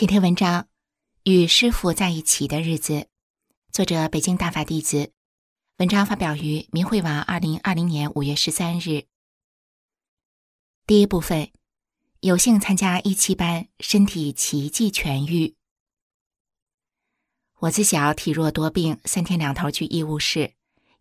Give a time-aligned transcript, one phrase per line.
[0.00, 0.62] 今天文章
[1.24, 2.94] 《与师傅在一起的日子》，
[3.70, 5.12] 作者北京大法弟子。
[5.76, 9.04] 文章发表于明慧网，二零二零年五月十三日。
[10.86, 11.50] 第一部分，
[12.20, 15.54] 有幸参加一期班，身体奇迹痊愈。
[17.58, 20.54] 我自小体弱多病，三天两头去医务室，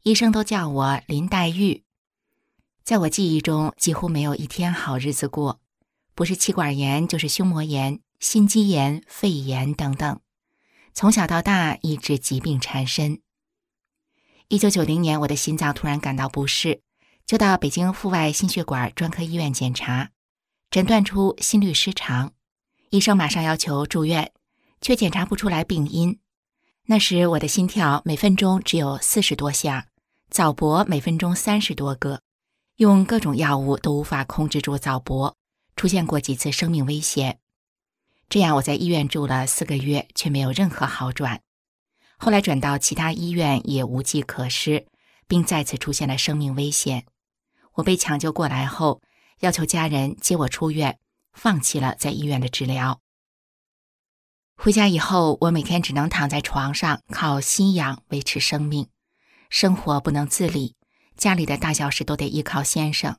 [0.04, 1.86] 医生都叫我林黛玉。
[2.84, 5.62] 在我记忆中，几乎没有一天好日子过，
[6.14, 8.02] 不是气管炎，就是胸膜炎。
[8.20, 10.20] 心肌炎、肺炎等等，
[10.94, 13.22] 从小到大一直疾病缠身。
[14.50, 16.82] 一九九零年，我的心脏突然感到不适，
[17.26, 20.10] 就到北京阜外心血管专科医院检查，
[20.70, 22.34] 诊断出心律失常。
[22.90, 24.34] 医生马上要求住院，
[24.82, 26.20] 却检查不出来病因。
[26.88, 29.88] 那时我的心跳每分钟只有四十多下，
[30.30, 32.22] 早搏每分钟三十多个，
[32.76, 35.38] 用各种药物都无法控制住早搏，
[35.78, 37.39] 出现过几次生命危险。
[38.30, 41.42] 这样，我在医院住了四个月，却没有任何好转。
[42.18, 44.86] 后来转到其他医院也无计可施，
[45.28, 47.06] 并再次出现了生命危险。
[47.74, 49.02] 我被抢救过来后，
[49.40, 51.00] 要求家人接我出院，
[51.34, 53.02] 放弃了在医院的治疗。
[54.56, 58.90] 回家以后，我每天只能躺在床上靠吸氧维持生命，
[59.50, 60.76] 生活不能自理，
[61.18, 63.18] 家里的大小事都得依靠先生。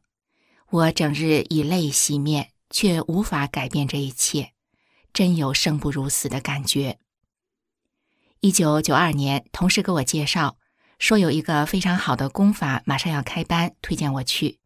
[0.68, 4.52] 我整日以泪洗面，却无法改变这一切。
[5.12, 6.98] 真有生不如死的感觉。
[8.40, 10.56] 一九九二年，同事给我介绍
[10.98, 14.58] 说有一个非常好的功法马上要开班，推荐我去。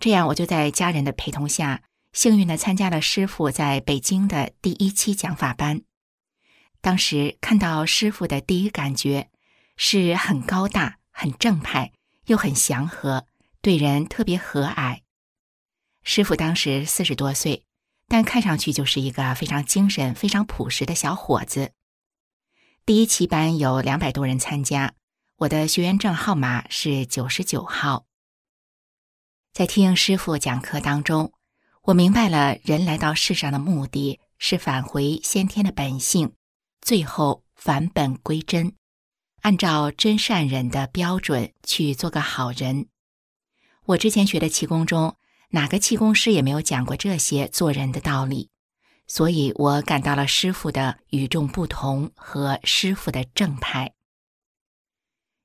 [0.00, 5.82] 这样，我就在家人的陪同下，幸运的参加了师傅在北京的第一期讲法班。
[6.80, 9.30] 当时看到师傅的第一感觉
[9.76, 11.92] 是很高大、很正派，
[12.26, 13.26] 又很祥和，
[13.60, 15.00] 对人特别和蔼。
[16.02, 17.67] 师傅当时四十多岁。
[18.10, 21.72] 但看上去就是一个非常精神、非常朴实的小伙子。
[22.86, 24.94] 第一期班有两百多人参加，
[25.36, 28.06] 我的学员证号码是九十九号。
[29.52, 31.34] 在听师傅讲课当中，
[31.82, 36.32] 我明白了人来到世上的目的是返回先天的本性，
[36.80, 38.72] 最后返本归真，
[39.42, 42.88] 按照真善忍的标准去做个好人。
[43.84, 45.17] 我之前学的气功中。
[45.50, 48.50] 哪个气功师也没有讲过这些做人的道理，
[49.06, 53.94] 所以我感到了师傅的与众不同和师傅的正派。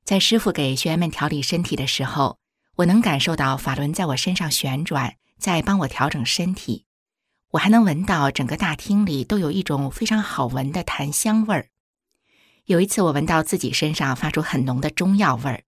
[0.03, 2.37] 在师傅给学员们调理身体的时候，
[2.75, 6.85] 我能感受到法轮在我身上旋转，在帮我调整身体。
[7.51, 11.69] 我还能闻到整个大厅里都有一种非常好闻的檀香味儿。
[12.65, 15.63] 有一次，我闻到自己身上发出很浓的中药味儿，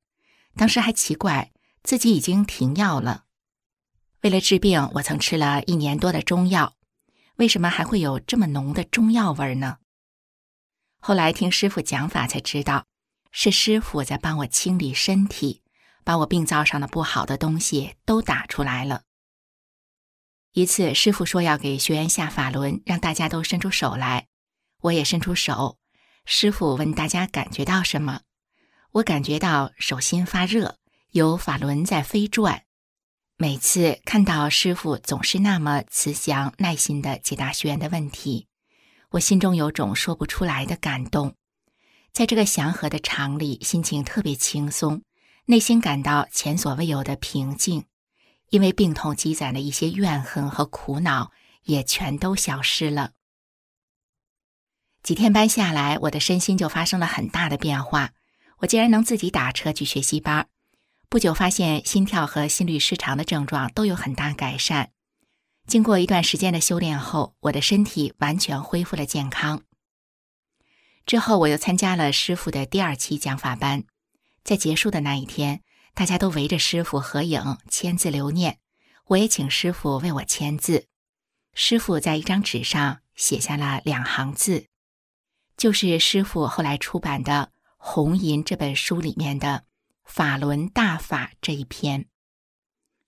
[0.57, 1.51] 当时还奇怪
[1.83, 3.24] 自己已经停药了。
[4.25, 6.73] 为了治病，我曾吃了一年多的中药，
[7.35, 9.77] 为什么还会有这么浓的中药味呢？
[10.99, 12.87] 后来听师傅讲法才知道，
[13.31, 15.61] 是师傅在帮我清理身体，
[16.03, 19.03] 把我病灶上的不好的东西都打出来了。
[20.53, 24.25] 一次，师傅说要给学员下法轮，让大家都伸出手来，
[24.81, 25.77] 我也伸出手。
[26.25, 28.21] 师傅问大家感觉到什么？
[28.93, 30.79] 我感觉到手心发热，
[31.11, 32.64] 有法轮在飞转。
[33.37, 38.47] 每次看到师傅总是那么慈祥、耐心的解答学员的问题，
[39.09, 41.35] 我心中有种说不出来的感动。
[42.13, 45.01] 在这个祥和的场里，心情特别轻松，
[45.47, 47.83] 内心感到前所未有的平静，
[48.51, 51.33] 因为病痛积攒的一些怨恨和苦恼
[51.63, 53.11] 也全都消失了。
[55.03, 58.13] 几天班下来，我的身心就发生了很大的变化，
[58.59, 60.47] 我竟然能自己打车去学习班。
[61.07, 64.91] 不久，发现心跳和心律失常的症状都有很大改善。
[65.67, 69.63] 经过一段时间的修炼后，我的身体完全恢复了健康。
[71.05, 73.83] 之后，我又参加了师傅的第二期讲法班。
[74.43, 75.61] 在结束的那一天，
[75.93, 78.59] 大家都围着师傅合影、签字留念。
[79.05, 80.87] 我也请师傅为我签字。
[81.53, 84.65] 师傅在一张纸上写下了两行字，
[85.55, 89.63] 就是师傅后来出版的《红银》这本书里面的。
[90.05, 92.07] 法轮大法这一篇，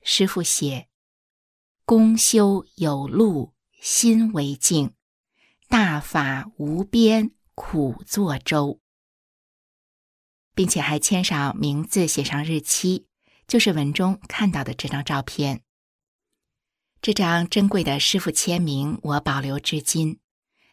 [0.01, 0.89] 师傅写
[1.85, 4.89] ：“功修有路，心为镜；
[5.69, 8.81] 大法无边，苦作舟。”
[10.53, 13.05] 并且还签上名字，写上日期，
[13.47, 15.61] 就是文中看到的这张照片。
[16.99, 20.19] 这张珍贵的师傅签名，我保留至今。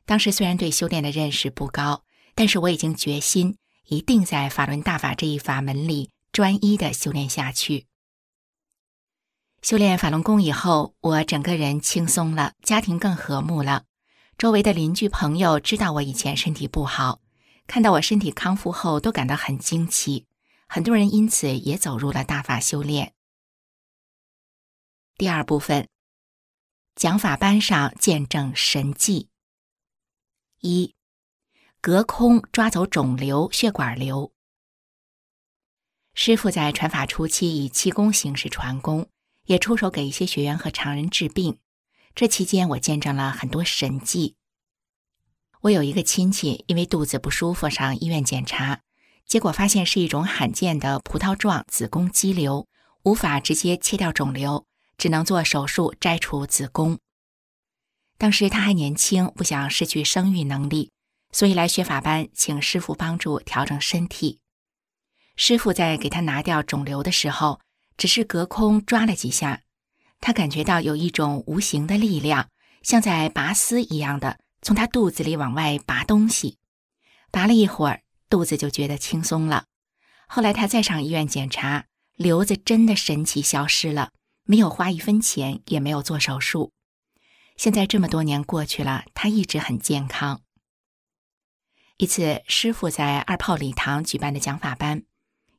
[0.06, 2.02] 当时虽然对修炼的认识不高，
[2.34, 7.86] 但是我已经决心，一定在法轮大法这一法门里专一的修炼下去。
[9.62, 13.84] 修炼法轮功以后，我整个人轻松了，家庭更和睦了。
[14.36, 17.20] 周围的邻居朋友知道我以前身体不好，
[17.68, 20.26] 看到我身体康复后，都感到很惊奇。
[20.66, 23.14] 很多人因此也走入了大法修炼。
[25.16, 25.88] 第二部分，
[26.96, 29.28] 讲法班上见证神迹。
[30.58, 30.96] 一，
[31.80, 34.33] 隔空抓走肿瘤、血管瘤。
[36.14, 39.08] 师傅在传法初期以气功形式传功，
[39.46, 41.58] 也出手给一些学员和常人治病。
[42.14, 44.36] 这期间，我见证了很多神迹。
[45.62, 48.82] 我有一个亲戚，因为肚子不舒服上医院检查，
[49.26, 52.68] 结果发现是一种罕见的葡萄状子宫肌瘤，
[53.02, 54.66] 无法直接切掉肿瘤，
[54.96, 56.98] 只能做手术摘除子宫。
[58.16, 60.92] 当时他还年轻，不想失去生育能力，
[61.32, 64.38] 所以来学法班，请师傅帮助调整身体。
[65.36, 67.60] 师傅在给他拿掉肿瘤的时候，
[67.96, 69.62] 只是隔空抓了几下，
[70.20, 72.48] 他感觉到有一种无形的力量，
[72.82, 76.58] 像在拔丝一样的从他肚子里往外拔东西。
[77.30, 79.64] 拔了一会儿，肚子就觉得轻松了。
[80.28, 84.12] 后来他再上医院检查，瘤子真的神奇消失了，
[84.44, 86.72] 没有花一分钱，也没有做手术。
[87.56, 90.42] 现在这么多年过去了，他一直很健康。
[91.96, 95.04] 一次，师傅在二炮礼堂举办的讲法班，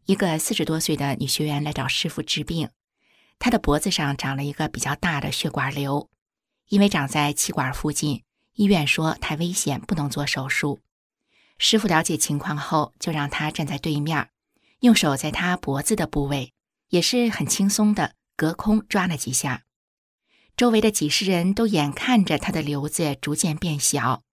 [0.06, 2.70] 一个四十多岁的女学员来找师傅治病。
[3.40, 6.10] 她的脖子上长了一个比较大的血管瘤，
[6.70, 8.24] 因为长在气管附近，
[8.54, 10.80] 医院说太危险，不能做手术。
[11.58, 14.30] 师傅了解情况后，就让她站在对面，
[14.82, 16.54] 用手在她脖子的部位，
[16.90, 19.64] 也是很轻松的隔空抓了几下。
[20.56, 24.24] 周围的几十人都眼看着他的瘤子逐渐变小，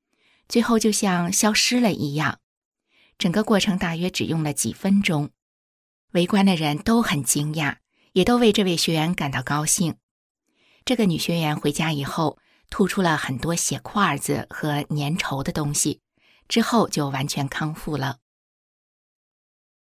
[0.49, 2.39] 最后就像消失了一样。
[3.19, 5.31] 整个过程大约只用了几分钟，
[6.13, 7.77] 围观的人都很惊讶，
[8.13, 9.97] 也都为这位学员感到高兴。
[10.85, 12.39] 这个女学员回家以后
[12.69, 16.01] 吐出了很多血块子和粘稠的东西，
[16.49, 18.19] 之后就完全康复了。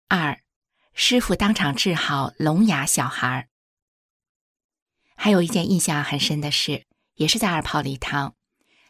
[0.09, 0.41] 二，
[0.93, 3.49] 师傅当场治好聋哑小孩。
[5.17, 6.85] 还有一件印象很深的事，
[7.15, 8.35] 也是在二炮礼堂。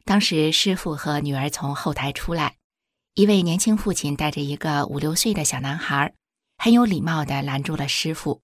[0.05, 2.57] 当时师傅和女儿从后台出来，
[3.15, 6.15] 一位年轻父亲带着一个五六岁的小男孩，
[6.63, 8.43] 很有礼貌地拦住了师傅。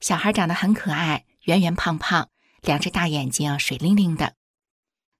[0.00, 2.28] 小孩长得很可爱，圆圆胖胖，
[2.60, 4.34] 两只大眼睛水灵灵的。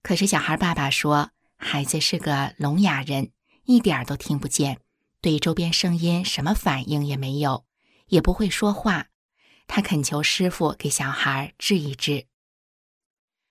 [0.02, 3.30] 可是小孩爸爸说，孩子是个聋哑人，
[3.66, 4.80] 一点都听不见，
[5.20, 7.64] 对周边声音什么反应也没有，
[8.08, 9.06] 也不会说话。
[9.69, 12.26] 他恳求师傅给小孩治一治。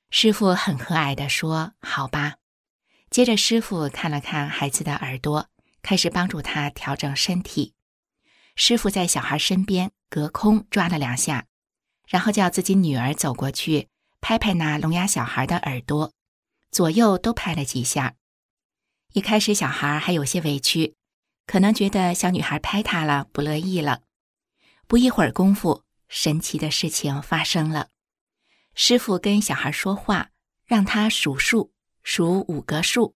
[0.09, 2.35] 师傅很和蔼地说：“好吧。”
[3.09, 5.47] 接着，师傅看了看孩子的耳朵，
[5.81, 7.73] 开始帮助他调整身体。
[8.63, 11.47] 师傅在小孩身边隔空抓了两下，
[12.07, 13.87] 然后叫自己女儿走过去
[14.21, 16.13] 拍拍那聋哑小孩的耳朵，
[16.69, 18.13] 左右都拍了几下。
[19.13, 20.93] 一开始，小孩还有些委屈，
[21.47, 24.01] 可能觉得小女孩拍他了，不乐意了。
[24.85, 25.83] 不一会儿功夫。
[26.07, 27.87] 神奇的事情发生了，
[28.75, 30.29] 师傅跟小孩说话，
[30.67, 33.15] 让他数数，数五个数。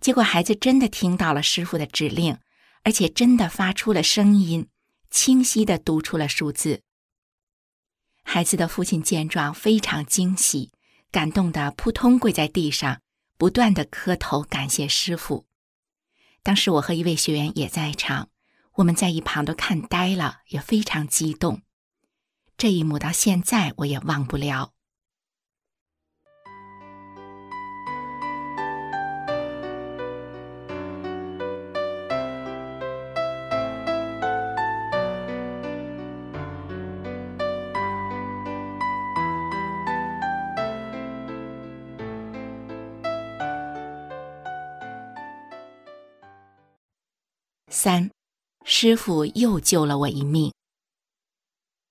[0.00, 2.36] 结果孩子真的听到了师傅的指令，
[2.84, 4.68] 而且真的发出了声音，
[5.10, 6.82] 清晰的读出了数字。
[8.22, 10.70] 孩子的父亲见状非常惊喜，
[11.10, 13.00] 感动的扑通跪在地上，
[13.36, 15.46] 不断的磕头感谢师傅。
[16.42, 18.30] 当时我和一位学员也在场，
[18.74, 21.62] 我们在一旁都看呆了，也非常激动。
[22.56, 24.72] 这一幕到现在我也忘不了。
[47.78, 48.10] 三，
[48.64, 50.52] 师傅又救了我一命。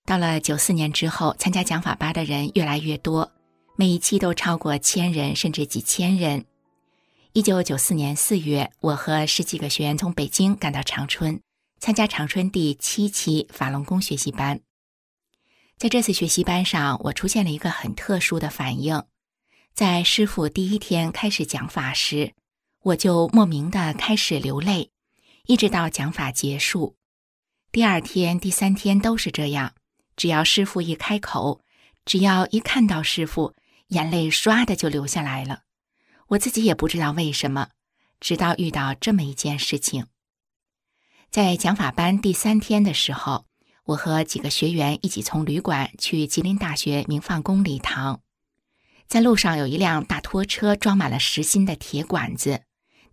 [0.05, 3.31] 到了九四年之后，参加讲法班的人越来越多，
[3.77, 6.43] 每一期都超过千人，甚至几千人。
[7.31, 11.39] 一九九四年四月，我和十几个学员从北京赶到长春，
[11.79, 14.59] 参加长春第七期法轮功学习班。
[15.77, 19.01] 在这次学习班上，我出现了一个很特殊的反应。
[19.73, 22.33] 在师傅第一天开始讲法时，
[22.83, 24.89] 我就莫名的开始流泪，
[25.47, 26.97] 一直到讲法结束。
[27.71, 29.73] 第二天、第三天都是这样。
[30.17, 31.61] 只要师傅一开口，
[32.05, 33.55] 只要一看到师傅，
[33.87, 35.61] 眼泪唰的就流下来了。
[36.27, 37.69] 我自己也不知道为什么。
[38.19, 40.07] 直到遇到这么一件事情，
[41.29, 43.45] 在讲法班第三天的时候，
[43.85, 48.21] 我和几个学员一起从旅馆去吉林大学明放宫礼堂。
[49.07, 52.63] 在路上有一辆大拖车，装满了实心的铁管子，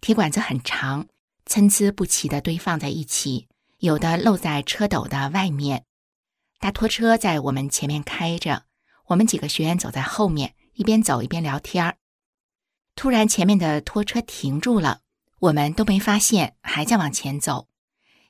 [0.00, 1.06] 铁管子很长，
[1.46, 3.48] 参差不齐地堆放在一起，
[3.78, 5.84] 有的露在车斗的外面。
[6.58, 8.64] 大拖车在我们前面开着，
[9.08, 11.96] 我们几个学员走在后面，一边走一边聊天儿。
[12.96, 15.00] 突然，前面的拖车停住了，
[15.40, 17.68] 我们都没发现，还在往前走。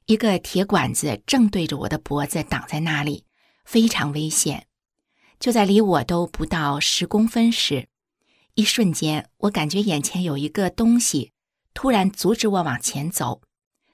[0.07, 3.25] 一个铁管子正对着我的脖子挡在那里，
[3.65, 4.67] 非常危险。
[5.39, 7.89] 就在离我都不到十公分时，
[8.55, 11.33] 一瞬间，我感觉眼前有一个东西
[11.75, 13.43] 突然阻止我往前走，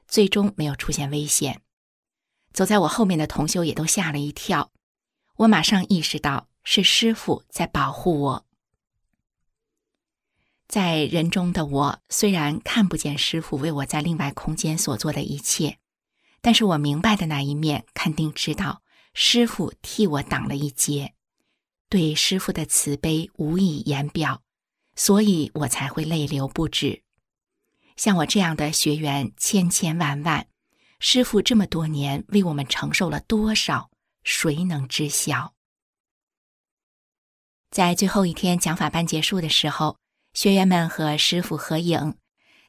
[0.07, 1.63] 最终没有出现危险。
[2.53, 4.71] 走在我后面的同修也都吓了一跳。
[5.37, 8.47] 我马上意识到是师傅在保护我。
[10.69, 15.79] 在人中的我虽然看不见师傅为我在另外空间所做的一切，
[16.41, 18.83] 但是我明白的那一面肯定知道
[19.15, 21.15] 师傅替我挡了一劫，
[21.89, 24.43] 对师傅的慈悲无以言表，
[24.95, 27.03] 所以我才会泪流不止。
[28.01, 30.47] 像我这样的学员千千万万，
[31.01, 33.91] 师傅这么多年为我们承受了多少，
[34.25, 35.53] 谁能知晓？
[37.71, 39.99] 在最后一天讲法班结束的时候。
[40.33, 42.15] 学员们和师傅合影，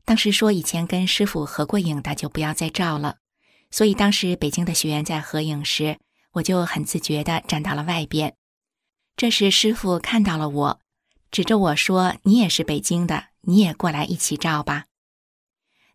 [0.04, 3.20] 当时说以前跟师傅合过影的就不要再照了，
[3.70, 5.98] 所以当时北京的学员在合影时，
[6.34, 8.36] 我就很自觉地站到了外边。
[9.16, 10.82] 这时师傅看到了我，
[11.30, 14.88] 指着我说：“你也是北京的，你也过来一起照吧。”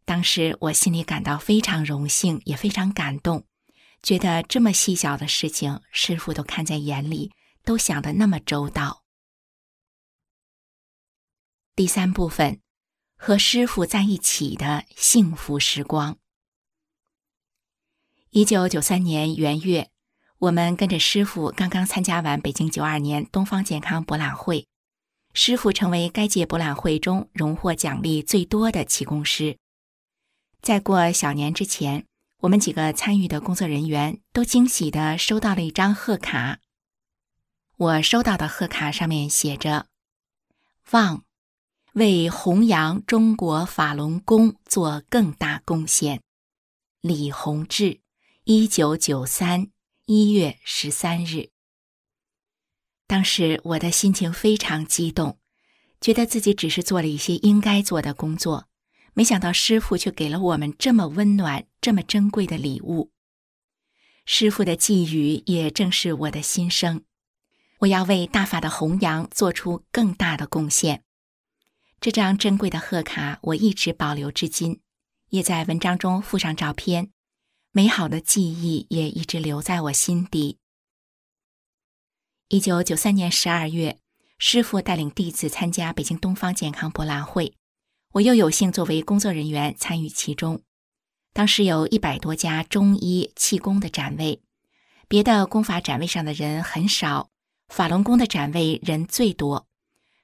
[0.06, 3.44] 当时我心里感到非常荣幸，也非常感动，
[4.04, 7.32] 觉得这么细小的事情，师傅都看在眼里，
[7.64, 9.02] 都想得那么周到。
[11.74, 12.60] 第三部分，
[13.18, 16.16] 和师傅在一起的幸福时光。
[18.30, 19.90] 一九九三年元月，
[20.38, 24.68] 我们跟着师傅刚刚参加完北京九二年东方健康博览会，
[25.34, 29.58] 师傅成为该届博览会中荣获奖励最多的气功师。
[30.66, 32.08] 在过小年之前，
[32.38, 36.58] 我们几个参与的工作人员都惊喜的收到了一张贺卡。
[37.76, 39.86] 我收到的贺卡上面写着
[40.90, 41.22] ：“望。”
[41.94, 46.20] 为弘扬中国法轮功做更大贡献，
[47.00, 48.00] 李洪志，
[48.42, 49.68] 一九九三
[50.06, 51.50] 一月十三日。
[53.06, 55.38] 当时我的心情非常激动，
[56.00, 58.66] 觉得自己只是做了一些应该做的工作，
[59.18, 63.12] 没想到师傅却给了我们这么温暖、这么珍贵的礼物。
[64.26, 67.02] 师傅的寄语也正是我的心声：
[67.78, 71.02] 我要为大法的弘扬做出更大的贡献。
[71.98, 74.82] 这张珍贵的贺卡，我一直保留至今，
[75.30, 77.10] 也在文章中附上照片。
[77.72, 80.58] 美好的记忆也一直留在我心底。
[82.48, 83.98] 一九九三年十二月，
[84.36, 87.55] 师傅带领弟子参加北京东方健康博览会，
[88.16, 90.62] 我又有幸作为工作人员参与其中。
[91.34, 94.40] 当时有一百多家中医气功的展位，
[95.06, 97.28] 别的功法展位上的人很少，
[97.68, 99.66] 法轮功的展位人最多。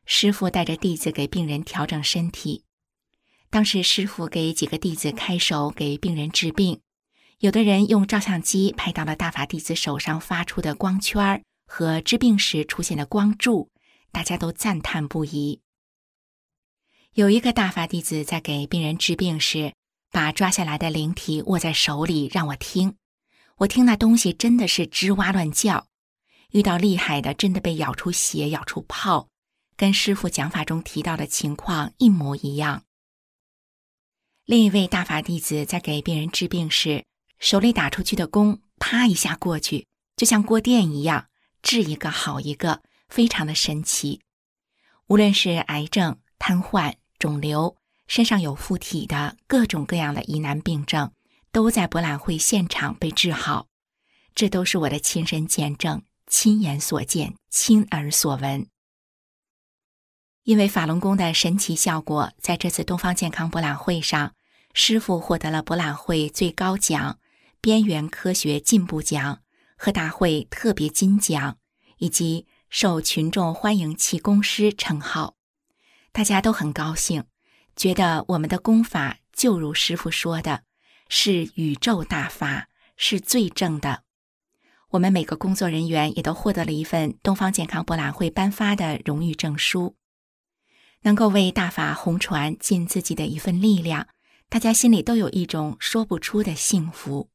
[0.07, 2.65] 师傅带着弟子给病人调整身体。
[3.51, 6.81] 当时，师傅给几个弟子开手给病人治病，
[7.41, 13.69] 有的人用照相机拍到了大法弟子手上发出的光圈和治病时出现的光柱，
[14.11, 15.61] 大家都赞叹不已。
[17.15, 19.75] 有一个大法弟子在给病人治病时，
[20.11, 22.97] 把抓下来的灵体握在手里让我听，
[23.59, 25.89] 我听那东西真的是吱哇乱叫，
[26.53, 29.29] 遇到厉害的，真的被咬出血、咬出泡。
[29.77, 32.85] 跟师傅讲法中提到的情况一模一样。
[34.47, 37.05] 另一位大法弟子在给病人治病时，
[37.39, 41.27] 手里打出去的弓，啪一下过去，就像过电一样，
[41.61, 44.23] 治一个好一个，非常的神奇。
[45.09, 47.77] 无论是癌症、瘫痪、肿瘤，
[48.09, 51.13] 身上有附体的各种各样的疑难病症，
[51.53, 53.69] 都在博览会现场被治好。
[54.35, 58.67] 这都是我的亲身见证、亲眼所见、亲耳所闻。
[60.43, 64.35] 因为法轮功的神奇效果，在这次东方健康博览会上，
[64.75, 67.21] 师傅获得了博览会最高奖——
[67.63, 69.43] 边缘科学进步奖
[69.77, 71.59] 和大会特别金奖
[71.99, 75.37] 以及受群众欢迎气功师称号，
[76.13, 77.25] 大家都很高兴，
[77.75, 80.65] 觉得我们的功法就如师傅说的，
[81.09, 84.05] 是宇宙大法，是最正的。
[84.91, 89.97] 我们每个工作人员也都获得了一份东方健康博览会颁发的荣誉证书，
[91.01, 94.09] 能够为大法红传尽自己的一份力量，
[94.51, 97.31] 大家心里都有一种说不出的幸福。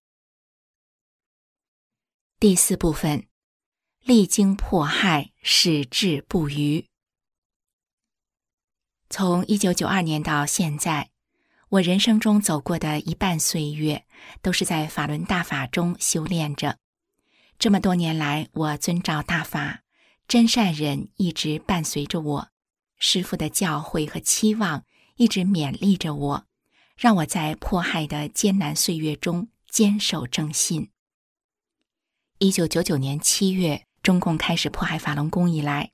[2.39, 3.25] 第四部分，
[4.03, 6.86] 历经迫害，矢志不渝。
[9.09, 11.09] 从一九九二年到现在，
[11.69, 14.05] 我人生中走过的一半岁月，
[14.41, 16.77] 都是在法轮大法中修炼着。
[17.57, 19.83] 这么多年来，我遵照大法，
[20.27, 22.49] 真善人一直伴随着我，
[22.97, 24.83] 师傅的教诲和期望
[25.15, 26.45] 一直勉励着我，
[26.97, 30.91] 让我在迫害的艰难岁月中坚守正信。
[32.39, 35.91] 一九九九年七月，中共开始迫害法轮功以来，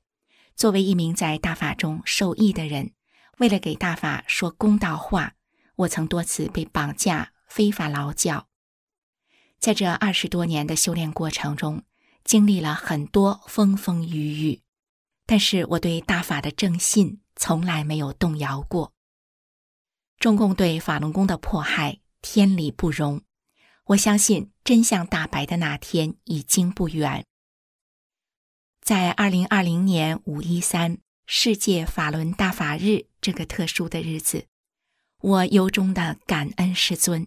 [0.56, 2.90] 作为一名在大法中受益的人，
[3.38, 5.34] 为了给大法说公道话，
[5.76, 8.48] 我曾多次被绑架、非法劳教。
[9.58, 11.82] 在这二十多年的修炼过程中，
[12.22, 14.62] 经历了很多风风雨雨，
[15.26, 18.92] 但是我对大法的正信从来没有动摇过。
[20.18, 23.22] 中共对法轮功的迫害，天理不容。
[23.86, 27.26] 我相信真相大白的那天已经不远。
[28.80, 34.48] 在二零二零年五一三世界法轮大法日这个特殊的日子，
[35.22, 37.26] 我由衷的感恩师尊。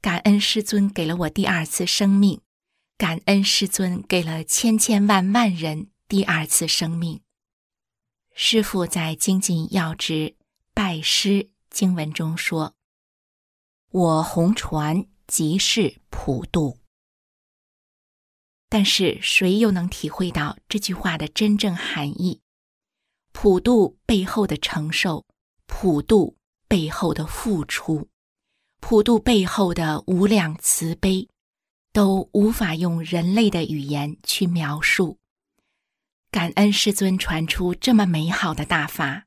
[0.00, 2.40] 感恩师尊给了我第二次生命，
[2.96, 7.20] 感恩师尊给了千千万万人第二次生命。
[8.34, 10.34] 师父在精进要旨
[10.74, 12.74] 拜师经文中说
[13.92, 16.80] ：“我红传即是普度。”
[18.68, 22.40] 但是谁又能体会到这句话的真正含义？
[23.30, 25.24] 普度背后的承受，
[25.68, 28.08] 普度背后的付出。
[28.80, 31.28] 普渡背后的无量慈悲，
[31.92, 35.18] 都无法用人类的语言去描述。
[36.30, 39.26] 感恩师尊传出这么美好的大法，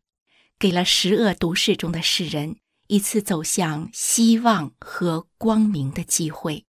[0.57, 6.65] 给了十恶毒世中的世人一次走向希望和光明的机会。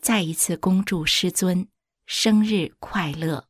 [0.00, 1.68] 再一次恭祝师尊
[2.06, 3.47] 生日快乐！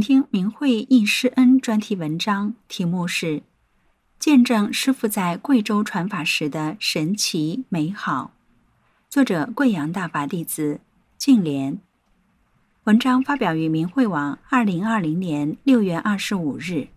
[0.00, 3.26] 听明慧忆师恩专题文章，题目是
[4.18, 8.32] 《见证师父在贵州传法时的神奇美好》，
[9.12, 10.80] 作者贵阳大法弟子
[11.18, 11.78] 静莲。
[12.84, 16.88] 文章发表于明慧网，二零二零年六月二十五日。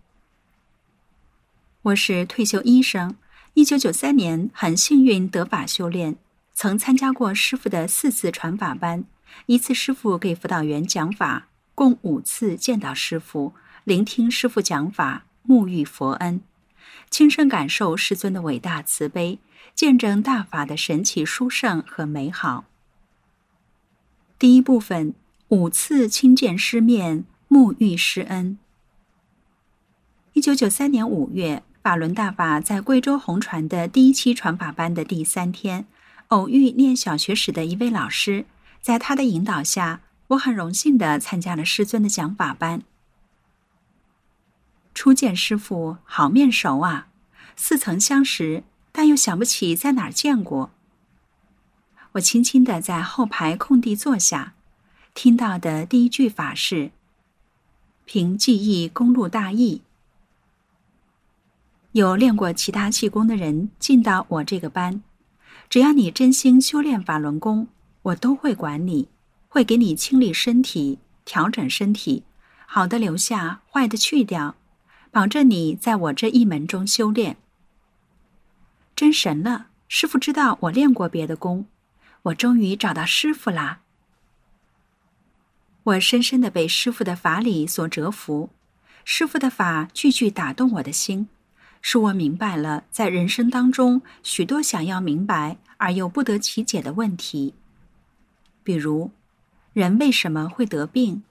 [1.82, 3.16] 我是退休医生，
[3.52, 6.16] 一九九三年很幸运得法修炼，
[6.54, 9.04] 曾参加过师傅的四次传法班，
[9.46, 11.48] 一次师傅给辅导员讲法。
[11.74, 16.40] 共五次见到师傅，聆听师傅讲法，沐浴佛恩，
[17.10, 19.40] 亲身感受师尊的伟大慈悲，
[19.74, 22.64] 见证大法的神奇殊胜和美好。
[24.38, 25.14] 第一部分：
[25.48, 28.56] 五次亲见师面，沐浴师恩。
[30.34, 35.86] 一九九三年五月，法轮大法在贵州红传的第一期传法班的第三天，
[36.28, 38.44] 偶遇念小学时的一位老师，
[38.80, 40.00] 在他的引导下。
[40.34, 42.82] 我很荣幸的参加了师尊的讲法班。
[44.94, 47.08] 初见师傅，好面熟啊，
[47.56, 50.70] 似曾相识，但又想不起在哪儿见过。
[52.12, 54.54] 我轻轻的在后排空地坐下，
[55.14, 56.92] 听到的第一句法是
[58.06, 59.82] ：“凭记忆攻入大义。”
[61.92, 65.02] 有练过其他气功的人进到我这个班，
[65.68, 67.68] 只要你真心修炼法轮功，
[68.02, 69.08] 我都会管你。
[69.54, 72.24] 会给你清理身体，调整身体，
[72.66, 74.56] 好的留下，坏的去掉，
[75.12, 77.36] 保证你在我这一门中修炼。
[78.96, 79.68] 真神了！
[79.86, 81.66] 师傅知道我练过别的功，
[82.22, 83.82] 我终于找到师傅啦。
[85.84, 88.50] 我深深的被师傅的法理所折服，
[89.04, 91.28] 师傅的法句句打动我的心，
[91.80, 97.54] 使我明白了在人生当中许多想要明白而又不得其解的问题，
[98.64, 99.12] 比如，
[99.74, 101.24] 人为什么会得病？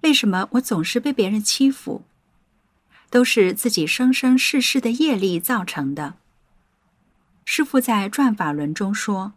[0.00, 2.02] 为什么我总是被别人欺负？
[3.10, 6.14] 都是自己生生世世的业力造成的。
[7.44, 9.34] 师父在《转法轮》中说：“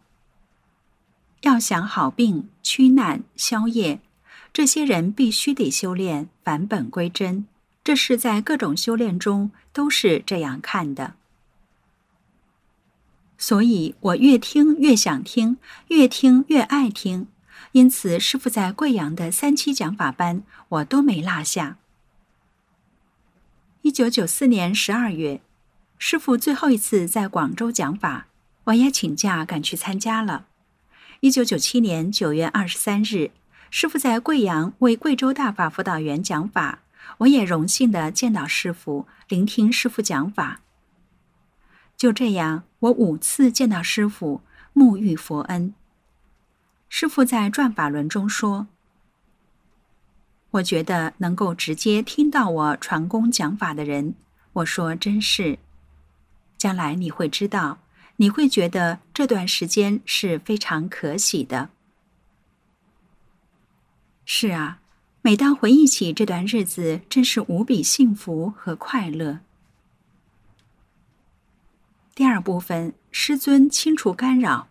[1.42, 4.00] 要想好病、驱难、消业，
[4.52, 7.46] 这些人必须得修炼，返本归真。
[7.84, 11.14] 这是在各种修炼中都是这样看的。
[13.36, 15.58] 所以我越听越想听，
[15.88, 17.28] 越听越爱听。”
[17.72, 21.76] 因此，师傅在贵阳的三期讲法班，我都没落下。
[23.82, 25.40] 一九九四年十二月，
[25.98, 28.26] 师傅最后一次在广州讲法，
[28.64, 30.46] 我也请假赶去参加了。
[31.20, 33.30] 一九九七年九月二十三日，
[33.70, 36.80] 师傅在贵阳为贵州大法辅导员讲法，
[37.18, 40.60] 我也荣幸的见到师傅，聆听师傅讲法。
[41.96, 44.42] 就这样，我五次见到师傅，
[44.74, 45.74] 沐浴佛恩。
[46.88, 48.66] 师父在《转法轮》中说
[50.52, 54.14] ：“我觉得能够直接听到我传功讲法的人，
[54.54, 55.58] 我说真是。
[56.56, 57.78] 将来你会知道，
[58.16, 61.70] 你会觉得这段时间是非常可喜的。
[64.24, 64.80] 是啊，
[65.22, 69.40] 每当回忆起这段日子，真是无比幸福和快乐。”
[72.16, 74.66] 第二部分，师尊清除干扰。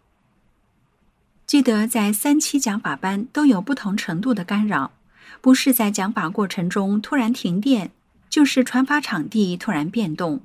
[1.48, 4.92] 记得在三期讲法班都有不同程度的干扰，
[5.40, 7.92] 不是在讲法过程中突然停电，
[8.30, 10.42] 就是传法场地突然变动。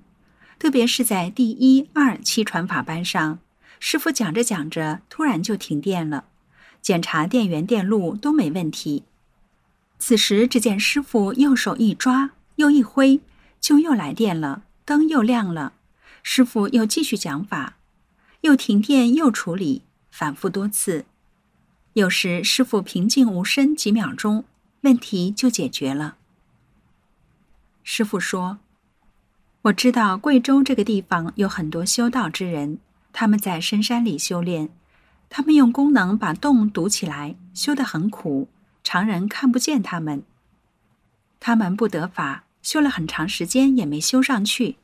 [0.61, 3.41] 特别是在第一、二期传法班上，
[3.81, 6.27] 师傅讲着讲着突然就停电了，
[6.81, 9.03] 检查电源电路都没问题。
[9.99, 13.19] 此时只见师傅右手一抓，又一挥，
[13.61, 15.73] 就又来电了，灯又亮了。
[16.23, 17.75] 师傅又继续讲法，
[18.43, 19.83] 又停电又处理。
[20.13, 21.07] 反复多次，
[21.95, 24.45] 有时师傅平静无声几秒钟，
[24.83, 26.17] 问题就解决了。
[27.83, 28.59] 师傅说
[29.63, 32.79] ：“我知道贵州这个地方有很多修道之人，
[33.15, 34.69] 他们在深山里修炼，
[35.31, 38.49] 他们用功能把洞堵起来，修得很苦，
[38.85, 40.23] 常人看不见他们。
[41.41, 44.77] 他们不得法，修了很长时间也没修上去。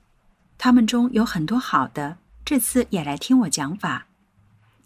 [0.57, 4.07] 他们中有很多好的，这次也来听我讲法。”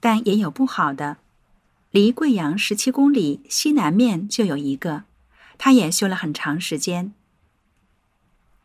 [0.02, 1.18] 但也有不好的，
[1.92, 5.04] 离贵阳十七公里西南面就有一个，
[5.58, 7.12] 他也修了很长时间。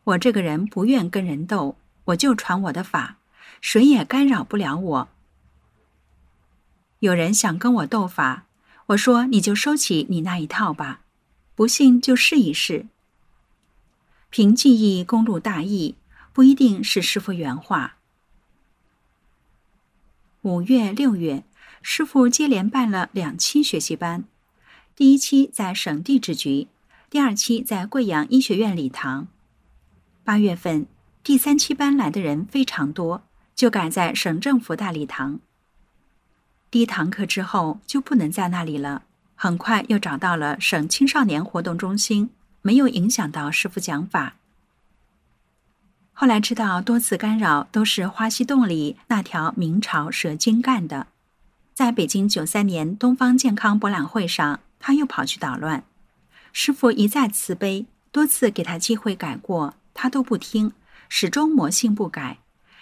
[0.02, 3.18] 我这个人不愿跟人斗，我就传我的法，
[3.60, 5.08] 谁也干扰不了我。
[6.98, 8.46] 有人想跟我斗法，
[8.86, 11.02] 我说你就收起你那一套吧，
[11.54, 12.86] 不信就试一试。
[14.30, 15.94] 凭记忆公路大义，
[16.32, 17.97] 不一定是师傅原话。
[20.42, 21.42] 五月、六月，
[21.82, 24.22] 师傅接连办了两期学习班。
[24.94, 26.68] 第一期在省地质局，
[27.10, 29.26] 第二期在贵阳医学院礼堂。
[30.22, 30.86] 八月份，
[31.24, 33.24] 第三期班来的人非常多，
[33.56, 35.40] 就改在省政府大礼堂。
[36.70, 39.02] 第一堂课之后就不能在那里了，
[39.34, 42.30] 很快又找到了省青少年活动中心，
[42.62, 44.36] 没有影响到师傅讲法。
[46.20, 51.06] 后来知道多次干扰都是花溪洞里那条明朝蛇精干的，
[51.74, 55.84] 在北京九三年东方健康博览会上，他又跑去捣乱。
[56.52, 60.72] 师傅一再慈悲，多次给他机会改过，他都不听，
[61.08, 62.38] 始终魔性不改。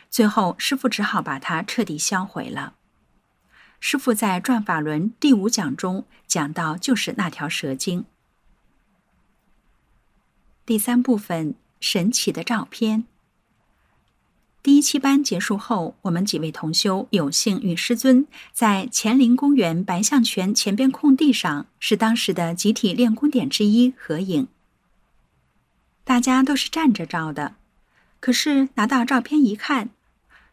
[0.08, 2.72] 最后，师傅只好把他彻底销毁了。
[3.78, 8.06] 师傅在《转法轮》第五讲中讲到，就是那条蛇精。
[10.64, 13.04] 第三部分神奇的照片。
[14.66, 24.48] 第一期班结束后，我们几位同修有幸与师尊在乾陵公园白象泉前边空地上，是当时的集体练功点之一合影。
[26.02, 27.54] 大家都是站着照的，
[28.18, 29.90] 可是拿到照片一看，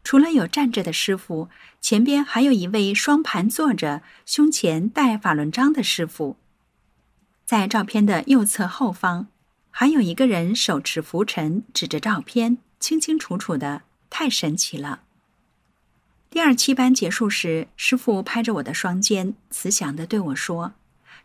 [0.03, 1.49] 除了有站着的师傅，
[1.81, 6.37] 前边还有一位双盘坐着、胸前戴法轮章的师傅。
[7.45, 9.25] 在照片的右侧后方，
[9.71, 13.81] 还有一个人手持拂尘，指着照片，清清楚楚的。
[14.15, 15.01] 太神奇了！
[16.29, 20.73] 第二期班结束时，师傅拍着我的双肩，慈祥的对我说：“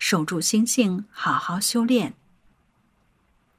[0.00, 2.14] 守住心性，好好修炼。”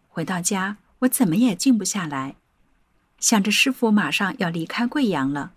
[0.10, 2.38] 回到家，我怎么也静不下来，
[3.20, 5.52] 想着师傅马上要离开贵阳了，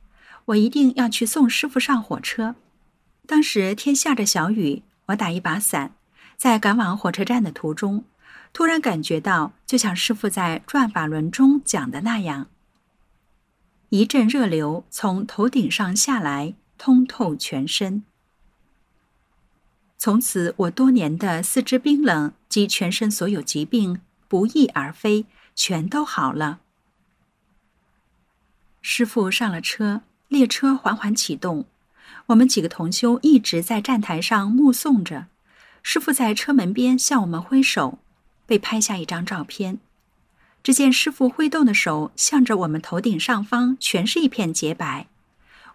[0.45, 2.55] 我一定要去送师傅上火车。
[3.27, 5.95] 当时天下着小雨，我打一把伞，
[6.37, 8.05] 在赶往火车站的途中，
[8.53, 12.49] 突然感觉到，就像师傅在《转法轮》中讲的那样。
[13.92, 18.02] 一阵热流从头顶上下来，通透全身。
[19.98, 26.61] 从此，我多年的四肢冰冷及全身所有疾病不翼而飞，全都好了。
[28.81, 31.66] 师傅上了车，列车缓缓启动，
[32.28, 35.26] 我们几个同修一直在站台上目送着。
[35.83, 37.98] 师傅在车门边向我们挥手，
[38.46, 39.81] 被拍下一张照片。
[40.62, 45.09] 只见师傅挥动的手向着我们头顶上方，全是一片洁白。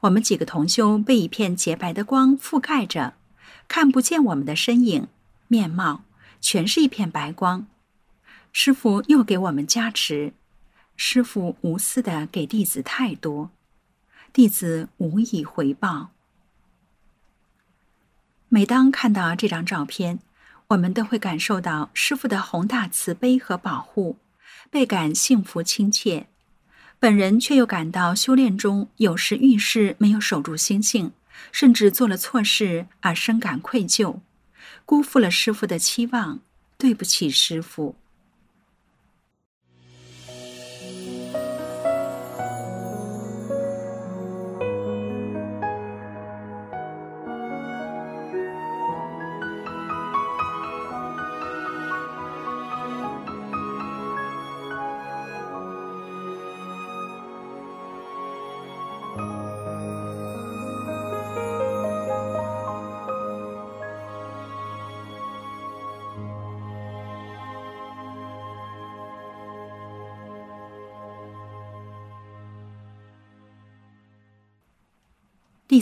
[0.01, 3.15] 我们几个同修被一片洁白的光覆盖着。
[3.67, 5.07] 看不见我们的身影、
[5.49, 6.03] 面貌，
[6.39, 7.67] 全是一片白光。
[8.53, 10.31] 师傅又给我们加持，
[10.95, 13.51] 师傅无私的给弟子太多，
[14.31, 16.11] 弟子无以回报。
[18.47, 20.19] 每当看到这张照片，
[20.69, 24.15] 我们都会感受到师傅的宏大慈悲和保护，
[24.69, 26.27] 倍感幸福亲切。
[26.99, 31.11] 本人却又感到修炼中有时遇事没有守住心性。
[31.51, 34.21] 甚至做了错事而深感愧疚，
[34.85, 36.39] 辜负了师傅的期望，
[36.79, 37.95] 对不起师傅。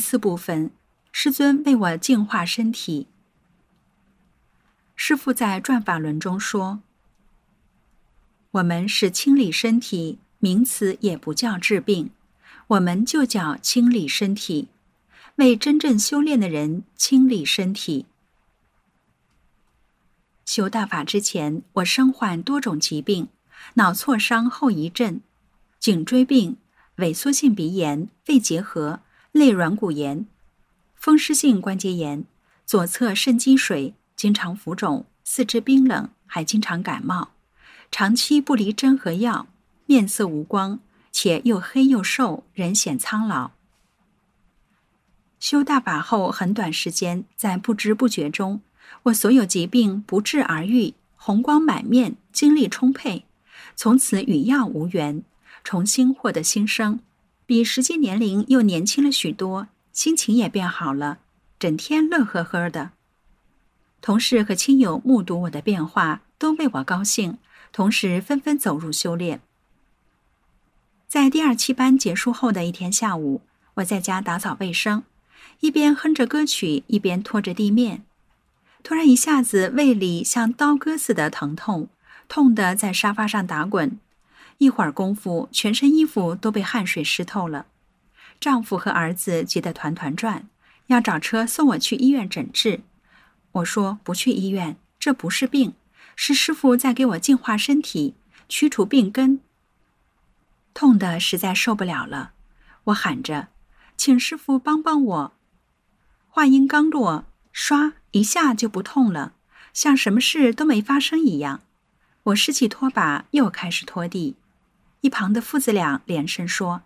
[0.08, 0.70] 四部分，
[1.12, 3.08] 师尊为我净化身体。
[4.96, 6.82] 师父在转法轮中说
[8.52, 12.12] ：“我们是清理身体，名词也不叫治病，
[12.68, 14.68] 我们就叫清理身体，
[15.38, 18.06] 为真正修炼的人清理身体。
[20.46, 23.30] 修大法之前，我身患多种疾病，
[23.74, 25.20] 脑挫伤后遗症、
[25.80, 26.58] 颈椎病、
[26.98, 29.00] 萎缩性鼻炎、肺结核。”
[29.36, 30.26] 类软骨炎、
[30.96, 32.24] 风湿性关节炎、
[32.66, 37.32] 左侧肾积水，经常浮肿，四肢冰冷，还经常感冒，
[37.92, 39.48] 长期不离针和药，
[39.88, 40.80] 面色无光，
[41.12, 43.52] 且又黑又瘦，人显苍老。
[45.42, 48.62] 修大法后很短时间，在不知不觉中，
[49.04, 53.26] 我所有疾病不治而愈，红光满面，精力充沛，
[53.76, 55.26] 从此与药无缘，
[55.62, 57.02] 重新获得新生。
[57.46, 61.20] 比实际年龄又年轻了许多，心情也变好了，
[61.60, 62.92] 整天乐呵呵的。
[64.02, 67.38] 同事和亲友目睹我的变化，都为我高兴，
[67.72, 69.42] 同时纷纷走入修炼。
[71.08, 73.42] 在第二期班结束后的一天下午，
[73.76, 75.04] 我在家打扫卫生，
[75.60, 78.04] 一边哼着歌曲，一边拖着地面，
[78.84, 81.90] 突然一下子胃里像刀割似的疼痛，
[82.28, 84.00] 痛得在沙发上打滚。
[84.58, 87.66] 一会儿功夫，全身衣服都被汗水湿透了。
[88.40, 90.48] 丈夫和儿子急得团团转，
[90.88, 92.82] 要找车送我去医院诊治。
[93.54, 95.74] 我说不去医院，这不是病，
[96.16, 98.16] 是师傅在给我净化身体，
[98.50, 99.40] 驱除病根。
[100.74, 102.34] 痛得实在受不了了，
[102.86, 103.48] 我喊着
[103.96, 105.34] ：“请师傅帮帮我！”
[106.28, 109.34] 话音刚落，唰一下就不痛了，
[109.74, 111.62] 像什么事都没发生一样。
[112.24, 114.36] 我拾起拖把，又开始拖地。
[115.06, 116.82] 一旁的父子俩连声说：“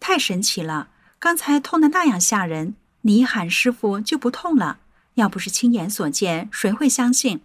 [0.00, 0.88] 太神奇了！
[1.18, 4.78] 刚才痛得那样吓人，你一喊师傅就不痛了。
[5.16, 7.42] 要不是亲眼所见，谁会相信？”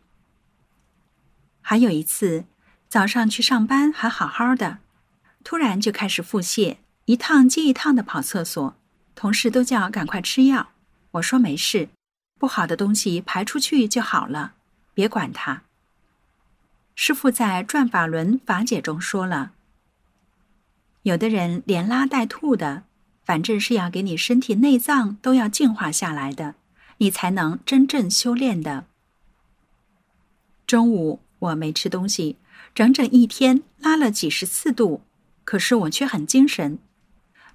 [1.59, 2.45] 还有一次，
[2.88, 4.77] 早上去上班还好好的，
[5.43, 8.73] 突然就开始腹泻，一趟接一趟的跑厕所，
[9.15, 10.69] 同事都叫赶快吃药。
[11.12, 11.89] 我说没事，
[12.38, 14.53] 不好的东西排出去就好了，
[14.93, 15.63] 别管它。
[16.95, 19.51] 师傅在《转法轮法解》中说了。
[21.03, 22.83] 有的人连拉带吐的，
[23.23, 26.55] 反正是要给你身体内脏都要净化下来的，
[26.97, 28.85] 你才能真正修炼的。
[30.67, 32.38] 中午我没吃东西，
[32.75, 35.01] 整整一天拉了几十次肚，
[35.43, 36.77] 可是我却很精神，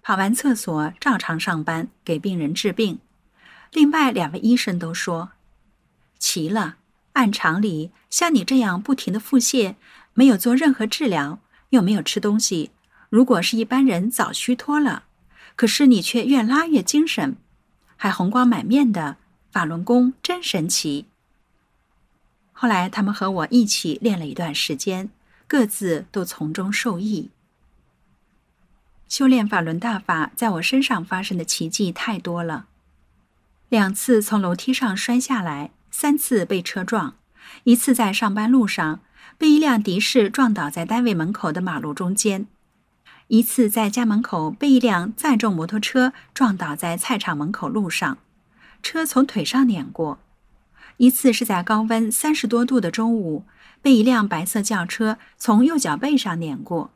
[0.02, 2.98] 跑完厕所照常上班给病人治病。
[3.72, 5.33] 另外两位医生都说，
[6.18, 6.76] 奇了，
[7.12, 9.74] 按常理像你这样不停的腹泻，
[10.14, 12.70] 没有做任何治疗，又没有吃东西。
[13.14, 15.05] 如果是一般人，早虚脱了，
[15.55, 17.37] 可是你却越拉越精神，
[17.94, 19.18] 还红光满面的，
[19.53, 21.07] 法轮功真神奇。
[22.53, 25.11] 后来他们和我一起练了一段时间，
[25.46, 27.31] 各自都从中受益。
[29.09, 32.66] 修炼法轮大法在我身上发生的奇迹太多了。
[33.68, 37.14] 两次从楼梯上摔下来，三次被车撞，
[37.62, 39.03] 一次在上班路上
[39.38, 42.48] 被一辆的士撞倒在单位门口的马路中间，
[43.28, 48.18] 一次在家门口被一辆载重摩托车撞倒在菜场门口路上，
[48.82, 50.18] 车从腿上碾过；
[50.98, 53.44] 一次是在高温三十多度的中午
[53.80, 56.90] 被一辆白色轿车从右脚背上碾过。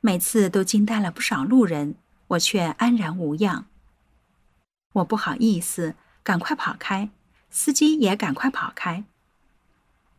[0.00, 1.94] 每次都惊呆了不少路人，
[2.28, 3.66] 我却安然无恙。
[4.94, 7.10] 我不好意思，赶快跑开，
[7.50, 9.04] 司机也赶快跑开。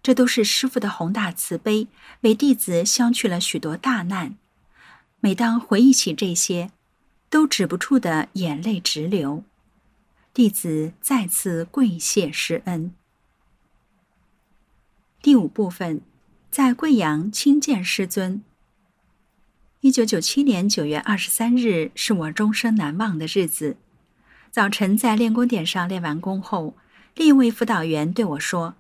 [0.03, 1.87] 这都是师傅的宏大慈悲，
[2.21, 4.35] 为弟子消去了许多大难。
[5.23, 6.71] 每当回忆起这些，
[7.29, 9.43] 都止不住的眼泪直流。
[10.33, 12.91] 弟子再次跪谢师恩。
[15.21, 16.01] 第五部分，
[16.49, 18.41] 在贵阳亲见师尊。
[19.81, 23.77] 一九九七年九月二十三日是我终生难忘的日子。
[24.49, 26.73] 早晨在练功点上练完功后，
[27.13, 28.73] 另一位辅导员对我说：“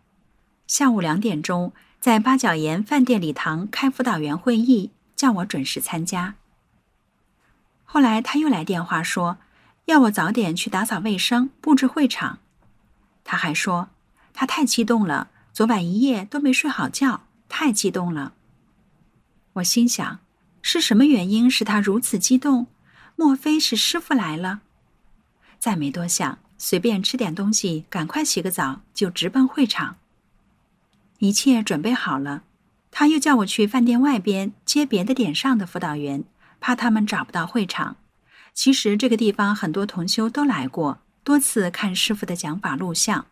[0.65, 4.89] 下午两点钟在八角岩饭店礼堂开辅导员会议，
[5.21, 6.33] 叫我准时参加。”
[7.85, 9.37] 后来他又来电话说，
[9.85, 12.39] 要我早点去打扫卫生、布置会场。
[13.23, 13.89] 他还说
[14.33, 18.33] 他太激动了，昨晚一夜都没睡好觉，太激动了。
[19.53, 20.19] 我心想，
[20.63, 22.65] 是什么原因使他如此激动？
[23.15, 24.61] 莫非是师傅来了？
[25.59, 29.97] 再没多想，随便吃点东西，赶快洗个澡，就直奔会场。
[31.19, 32.41] 一切准备好了，
[32.91, 36.23] 他又叫我去饭店外边接别的点上的辅导员，
[36.59, 37.95] 怕他们找不到会场。
[38.53, 43.25] 其实这个地方很多同修都来过，多次看师傅的讲法录像。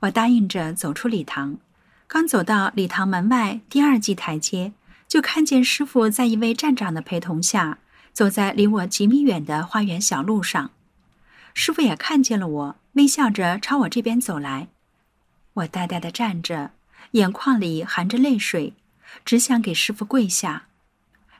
[0.00, 1.58] 我答应着走出礼堂，
[2.06, 4.72] 刚走到礼堂门外第二级台阶，
[5.08, 7.78] 就看见师傅在一位站长的陪同下，
[8.12, 10.70] 走在离我几米远的花园小路上。
[11.52, 14.68] 师傅也看见了我，微笑着朝我这边走来。
[15.54, 16.70] 我呆呆地站着，
[17.12, 18.74] 眼眶里含着泪水，
[19.24, 20.68] 只想给师傅跪下。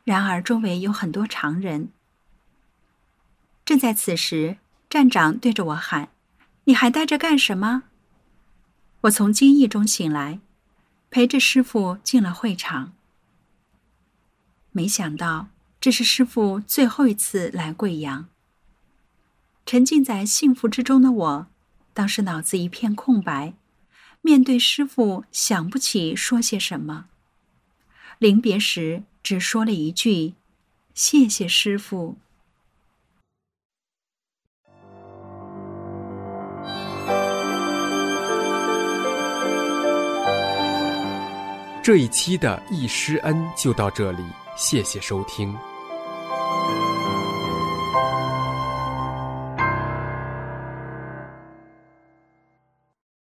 [0.05, 1.91] 然而周围有很多常人。
[3.65, 6.11] 正在此时，站长对着我喊
[6.65, 7.83] ：“你还呆着干什么？”
[9.03, 10.41] 我从惊异中醒来，
[11.11, 12.93] 陪着师傅进了会场。
[14.71, 15.49] 没想到
[15.81, 18.29] 这是师傅最后一次来贵阳。
[19.65, 21.47] 沉浸在幸福之中的我，
[21.93, 23.55] 当时脑子一片空白，
[24.27, 27.07] 面对师傅想不起说些什么。
[28.19, 30.35] 临别时只说了一句
[30.95, 32.17] ：“谢谢师傅。”
[41.81, 44.25] 这一期的一师恩就到这里，
[44.57, 45.57] 谢谢收听。